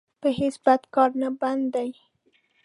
[0.21, 1.89] په هېڅ بد کار نه بند دی.